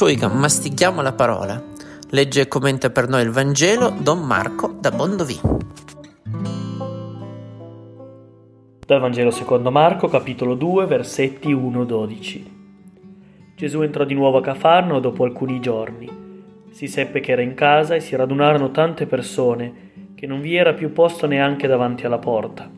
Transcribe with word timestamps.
Sciuiga, 0.00 0.28
mastichiamo 0.28 1.02
la 1.02 1.12
parola. 1.12 1.62
Legge 2.08 2.40
e 2.40 2.48
commenta 2.48 2.88
per 2.88 3.06
noi 3.06 3.20
il 3.20 3.28
Vangelo 3.28 3.92
Don 3.98 4.20
Marco 4.20 4.74
da 4.80 4.90
Bondovì. 4.90 5.38
Dal 8.86 8.98
Vangelo 8.98 9.30
secondo 9.30 9.70
Marco, 9.70 10.08
capitolo 10.08 10.54
2, 10.54 10.86
versetti 10.86 11.54
1-12. 11.54 12.42
Gesù 13.54 13.82
entrò 13.82 14.04
di 14.04 14.14
nuovo 14.14 14.38
a 14.38 14.40
Cafarno 14.40 15.00
dopo 15.00 15.24
alcuni 15.24 15.60
giorni. 15.60 16.08
Si 16.70 16.86
seppe 16.86 17.20
che 17.20 17.32
era 17.32 17.42
in 17.42 17.52
casa 17.52 17.94
e 17.94 18.00
si 18.00 18.16
radunarono 18.16 18.70
tante 18.70 19.04
persone 19.04 20.14
che 20.14 20.26
non 20.26 20.40
vi 20.40 20.56
era 20.56 20.72
più 20.72 20.94
posto 20.94 21.26
neanche 21.26 21.66
davanti 21.66 22.06
alla 22.06 22.16
porta, 22.16 22.70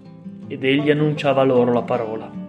ed 0.48 0.64
egli 0.64 0.91
annunciava 0.91 1.45
loro 1.45 1.73
la 1.73 1.82
parola. 1.82 2.41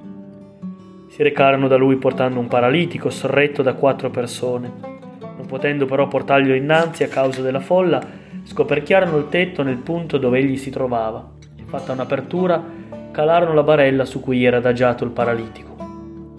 Si 1.13 1.21
recarono 1.21 1.67
da 1.67 1.75
lui 1.75 1.97
portando 1.97 2.39
un 2.39 2.47
paralitico 2.47 3.11
sorretto 3.11 3.61
da 3.61 3.75
quattro 3.75 4.09
persone. 4.09 4.71
Non 5.19 5.45
potendo 5.45 5.85
però 5.85 6.07
portarglielo 6.07 6.55
innanzi 6.55 7.03
a 7.03 7.07
causa 7.07 7.43
della 7.43 7.59
folla, 7.59 8.01
scoperchiarono 8.41 9.17
il 9.17 9.29
tetto 9.29 9.61
nel 9.61 9.77
punto 9.77 10.17
dove 10.17 10.39
egli 10.39 10.57
si 10.57 10.71
trovava 10.71 11.33
e 11.55 11.61
fatta 11.65 11.91
un'apertura 11.91 12.63
calarono 13.11 13.53
la 13.53 13.61
barella 13.61 14.05
su 14.05 14.21
cui 14.21 14.43
era 14.43 14.57
adagiato 14.57 15.03
il 15.03 15.11
paralitico. 15.11 15.75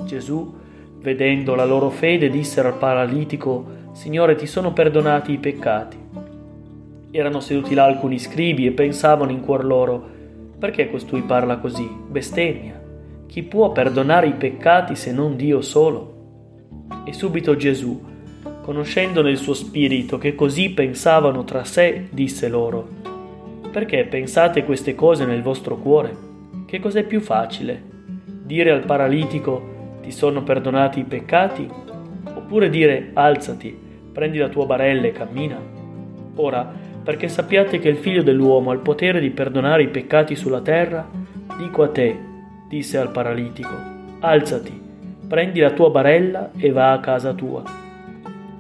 Gesù, 0.02 0.52
vedendo 0.98 1.55
la 1.55 1.64
loro 1.64 1.91
fede, 1.91 2.28
disse 2.28 2.59
al 2.59 2.77
paralitico, 2.77 3.66
Signore, 3.92 4.34
ti 4.34 4.47
sono 4.47 4.72
perdonati 4.72 5.30
i 5.30 5.38
peccati. 5.38 5.97
Erano 7.12 7.38
seduti 7.38 7.75
là 7.75 7.84
alcuni 7.84 8.19
scribi 8.19 8.66
e 8.66 8.72
pensavano 8.72 9.30
in 9.30 9.41
cuor 9.41 9.64
loro, 9.64 10.05
perché 10.59 10.91
costui 10.91 11.22
parla 11.22 11.59
così? 11.59 11.88
Bestemmia. 12.09 12.83
Chi 13.27 13.42
può 13.42 13.73
perdonare 13.73 14.28
i 14.28 14.34
peccati 14.34 14.95
se 14.95 15.12
non 15.12 15.37
Dio 15.37 15.60
solo? 15.60 16.12
E 17.05 17.12
subito 17.12 17.56
Gesù, 17.56 18.02
conoscendo 18.62 19.23
nel 19.23 19.36
suo 19.36 19.55
spirito 19.55 20.19
che 20.19 20.34
così 20.34 20.70
pensavano 20.70 21.45
tra 21.45 21.64
sé, 21.64 22.08
disse 22.11 22.48
loro, 22.48 22.89
Perché 23.70 24.05
pensate 24.05 24.64
queste 24.64 24.95
cose 24.95 25.25
nel 25.25 25.42
vostro 25.42 25.77
cuore? 25.77 26.17
Che 26.64 26.78
cos'è 26.78 27.02
più 27.05 27.20
facile? 27.20 27.83
Dire 28.25 28.70
al 28.70 28.84
paralitico, 28.84 29.98
ti 30.00 30.12
sono 30.12 30.42
perdonati 30.42 31.00
i 31.00 31.05
peccati? 31.05 31.69
Oppure 32.36 32.70
dire, 32.70 33.11
alzati, 33.14 33.77
prendi 34.12 34.39
la 34.39 34.48
tua 34.48 34.64
barella 34.64 35.06
e 35.06 35.12
cammina? 35.12 35.58
Ora, 36.36 36.72
perché 37.02 37.28
sappiate 37.28 37.78
che 37.78 37.89
il 37.89 37.97
figlio 37.97 38.22
dell'uomo 38.22 38.70
ha 38.70 38.75
il 38.75 38.80
potere 38.80 39.20
di 39.20 39.30
perdonare 39.30 39.83
i 39.83 39.89
peccati 39.89 40.36
sulla 40.36 40.61
terra, 40.61 41.06
dico 41.58 41.83
a 41.83 41.89
te, 41.89 42.19
disse 42.75 42.98
al 42.98 43.12
paralitico, 43.12 43.72
alzati, 44.19 44.83
prendi 45.28 45.61
la 45.61 45.70
tua 45.70 45.91
barella 45.91 46.50
e 46.56 46.72
va 46.72 46.91
a 46.91 46.98
casa 46.98 47.33
tua. 47.33 47.62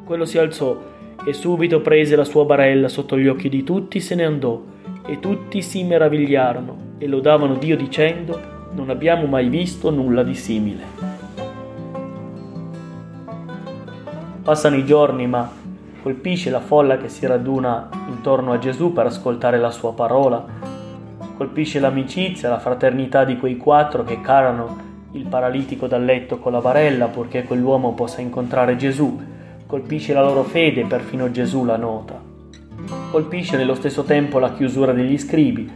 Quello 0.04 0.24
si 0.24 0.38
alzò 0.38 0.80
e 1.26 1.32
subito 1.32 1.80
prese 1.80 2.14
la 2.14 2.22
sua 2.22 2.44
barella 2.44 2.86
sotto 2.86 3.18
gli 3.18 3.26
occhi 3.26 3.48
di 3.48 3.64
tutti 3.64 3.98
se 3.98 4.14
ne 4.14 4.24
andò 4.24 4.62
e 5.04 5.18
tutti 5.18 5.62
si 5.62 5.82
meravigliarono 5.82 6.94
e 6.98 7.08
lodavano 7.08 7.56
Dio 7.56 7.76
dicendo 7.76 8.40
non 8.74 8.88
abbiamo 8.88 9.26
mai 9.26 9.48
visto 9.48 9.90
nulla 9.90 10.22
di 10.22 10.34
simile. 10.36 10.84
Passano 14.44 14.76
i 14.76 14.84
giorni 14.84 15.26
ma 15.26 15.50
colpisce 16.02 16.50
la 16.50 16.60
folla 16.60 16.98
che 16.98 17.08
si 17.08 17.26
raduna 17.26 17.88
intorno 18.06 18.52
a 18.52 18.58
Gesù 18.58 18.92
per 18.92 19.06
ascoltare 19.06 19.58
la 19.58 19.72
sua 19.72 19.92
parola 19.92 20.63
Colpisce 21.36 21.80
l'amicizia, 21.80 22.48
la 22.48 22.60
fraternità 22.60 23.24
di 23.24 23.36
quei 23.36 23.56
quattro 23.56 24.04
che 24.04 24.20
carano 24.20 24.92
il 25.12 25.26
paralitico 25.26 25.88
dal 25.88 26.04
letto 26.04 26.38
con 26.38 26.52
la 26.52 26.60
barella 26.60 27.06
purché 27.06 27.42
quell'uomo 27.42 27.92
possa 27.92 28.20
incontrare 28.20 28.76
Gesù. 28.76 29.20
Colpisce 29.66 30.12
la 30.12 30.22
loro 30.22 30.44
fede 30.44 30.84
perfino 30.84 31.32
Gesù 31.32 31.64
la 31.64 31.76
nota. 31.76 32.20
Colpisce 33.10 33.56
nello 33.56 33.74
stesso 33.74 34.04
tempo 34.04 34.38
la 34.38 34.52
chiusura 34.52 34.92
degli 34.92 35.18
scribi, 35.18 35.68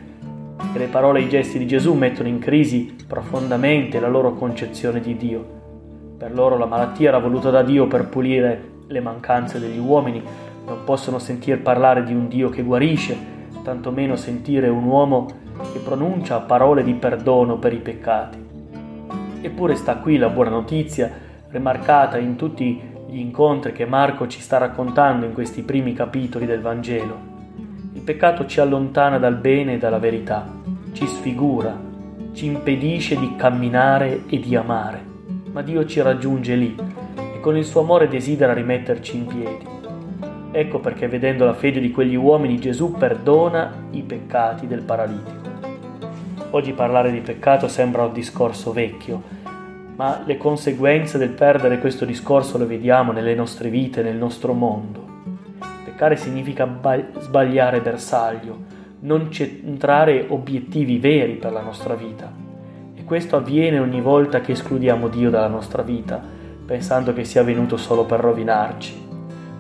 che 0.73 0.79
le 0.79 0.87
parole 0.87 1.19
e 1.19 1.23
i 1.23 1.29
gesti 1.29 1.59
di 1.59 1.67
Gesù 1.67 1.95
mettono 1.95 2.29
in 2.29 2.39
crisi 2.39 2.95
profondamente 3.07 3.99
la 3.99 4.09
loro 4.09 4.35
concezione 4.35 5.01
di 5.01 5.17
Dio. 5.17 5.57
Per 6.19 6.33
loro 6.33 6.57
la 6.57 6.67
malattia 6.67 7.09
era 7.09 7.19
voluta 7.19 7.51
da 7.51 7.63
Dio 7.63 7.89
per 7.89 8.07
pulire 8.07 8.77
le 8.87 9.01
mancanze 9.01 9.59
degli 9.59 9.79
uomini, 9.79 10.23
non 10.67 10.85
possono 10.85 11.19
sentir 11.19 11.63
parlare 11.63 12.05
di 12.05 12.13
un 12.13 12.29
Dio 12.29 12.49
che 12.49 12.63
guarisce, 12.63 13.17
tantomeno 13.63 14.17
sentire 14.17 14.69
un 14.69 14.85
uomo 14.85 15.47
che 15.73 15.79
pronuncia 15.79 16.41
parole 16.41 16.83
di 16.83 16.95
perdono 16.95 17.59
per 17.59 17.73
i 17.73 17.79
peccati. 17.79 18.47
Eppure 19.41 19.77
sta 19.77 19.97
qui 19.97 20.17
la 20.17 20.29
buona 20.29 20.51
notizia, 20.51 21.11
rimarcata 21.51 22.19
in 22.19 22.37
tutti 22.37 22.81
gli 23.09 23.19
incontri 23.19 23.73
che 23.73 23.87
Marco 23.87 24.27
ci 24.27 24.41
sta 24.41 24.59
raccontando 24.59 25.25
in 25.25 25.33
questi 25.33 25.63
primi 25.63 25.93
capitoli 25.93 26.45
del 26.45 26.61
Vangelo. 26.61 27.17
Il 27.95 28.03
peccato 28.03 28.47
ci 28.47 28.61
allontana 28.61 29.19
dal 29.19 29.37
bene 29.37 29.75
e 29.75 29.79
dalla 29.79 29.99
verità, 29.99 30.47
ci 30.93 31.07
sfigura, 31.07 31.77
ci 32.33 32.47
impedisce 32.47 33.19
di 33.19 33.35
camminare 33.37 34.25
e 34.27 34.39
di 34.39 34.55
amare, 34.55 35.03
ma 35.53 35.63
Dio 35.63 35.85
ci 35.87 36.01
raggiunge 36.03 36.55
lì 36.55 36.77
e 37.17 37.41
con 37.41 37.57
il 37.57 37.65
suo 37.65 37.81
amore 37.81 38.09
desidera 38.09 38.53
rimetterci 38.53 39.17
in 39.17 39.27
piedi. 39.27 39.67
Ecco 40.51 40.81
perché 40.81 41.09
vedendo 41.09 41.45
la 41.45 41.55
fede 41.55 41.81
di 41.81 41.91
quegli 41.91 42.15
uomini 42.15 42.59
Gesù 42.59 42.93
perdona 42.93 43.87
i 43.91 44.03
peccati 44.03 44.67
del 44.67 44.83
paralitico. 44.83 45.48
Oggi 46.51 46.73
parlare 46.73 47.13
di 47.13 47.21
peccato 47.21 47.69
sembra 47.69 48.05
un 48.05 48.13
discorso 48.15 48.73
vecchio, 48.73 49.23
ma 49.97 50.23
le 50.25 50.39
conseguenze 50.39 51.19
del 51.19 51.29
perdere 51.29 51.79
questo 51.79 52.07
discorso 52.07 52.57
le 52.57 52.65
vediamo 52.65 53.13
nelle 53.13 53.35
nostre 53.35 53.69
vite, 53.69 54.03
nel 54.03 54.17
nostro 54.17 54.55
mondo. 54.55 55.05
Peccare 55.85 56.17
significa 56.17 56.67
sbagliare 57.19 57.83
bersaglio, 57.83 58.61
non 59.01 59.31
centrare 59.31 60.25
obiettivi 60.27 60.99
veri 60.99 61.35
per 61.35 61.53
la 61.53 61.61
nostra 61.61 61.95
vita. 61.95 62.33
E 62.95 63.05
questo 63.05 63.37
avviene 63.37 63.79
ogni 63.79 64.01
volta 64.01 64.41
che 64.41 64.53
escludiamo 64.53 65.09
Dio 65.09 65.29
dalla 65.29 65.49
nostra 65.49 65.83
vita, 65.83 66.19
pensando 66.65 67.13
che 67.13 67.25
sia 67.25 67.43
venuto 67.43 67.77
solo 67.77 68.07
per 68.07 68.21
rovinarci. 68.21 69.07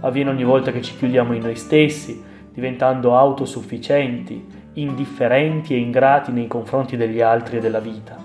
Avviene 0.01 0.31
ogni 0.31 0.45
volta 0.45 0.73
che 0.73 0.81
ci 0.81 0.97
chiudiamo 0.97 1.35
in 1.35 1.43
noi 1.43 1.57
stessi, 1.57 2.23
diventando 2.51 3.15
autosufficienti, 3.15 4.57
indifferenti 4.81 5.75
e 5.75 5.79
ingrati 5.79 6.33
nei 6.33 6.47
confronti 6.47 6.97
degli 6.97 7.21
altri 7.21 7.57
e 7.57 7.61
della 7.61 7.81
vita. 7.81 8.17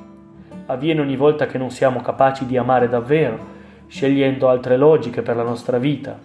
Avviene 0.67 1.01
ogni 1.01 1.15
volta 1.15 1.45
che 1.45 1.57
non 1.57 1.71
siamo 1.71 2.01
capaci 2.01 2.45
di 2.45 2.57
amare 2.57 2.87
davvero, 2.87 3.51
scegliendo 3.87 4.47
altre 4.47 4.77
logiche 4.77 5.21
per 5.21 5.35
la 5.35 5.43
nostra 5.43 5.77
vita. 5.77 6.17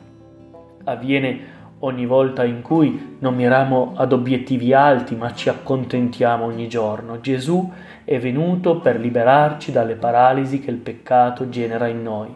Avviene 0.85 1.57
ogni 1.81 2.07
volta 2.07 2.45
in 2.45 2.63
cui 2.63 3.17
non 3.19 3.35
miriamo 3.35 3.93
ad 3.97 4.13
obiettivi 4.13 4.73
alti 4.73 5.15
ma 5.15 5.33
ci 5.35 5.49
accontentiamo 5.49 6.45
ogni 6.45 6.69
giorno. 6.69 7.21
Gesù 7.21 7.71
è 8.05 8.19
venuto 8.19 8.81
per 8.81 8.99
liberarci 8.99 9.71
dalle 9.71 9.95
paralisi 9.95 10.61
che 10.61 10.71
il 10.71 10.79
peccato 10.79 11.49
genera 11.49 11.87
in 11.87 12.03
noi. 12.03 12.35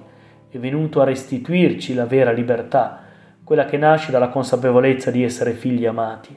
È 0.49 0.59
venuto 0.59 1.01
a 1.01 1.05
restituirci 1.05 1.95
la 1.95 2.05
vera 2.05 2.31
libertà, 2.31 3.01
quella 3.43 3.65
che 3.65 3.79
nasce 3.79 4.11
dalla 4.11 4.29
consapevolezza 4.29 5.11
di 5.11 5.25
essere 5.25 5.53
figli 5.53 5.87
amati. 5.87 6.37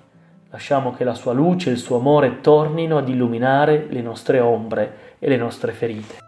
Lasciamo 0.50 0.94
che 0.94 1.04
la 1.04 1.14
sua 1.14 1.34
luce 1.34 1.70
e 1.70 1.74
il 1.74 1.80
suo 1.80 1.98
amore 1.98 2.42
tornino 2.42 2.98
ad 2.98 3.10
illuminare 3.10 3.88
le 3.90 4.02
nostre 4.02 4.40
ombre 4.40 5.16
e 5.20 5.28
le 5.28 5.38
nostre 5.38 5.72
ferite. 5.74 6.25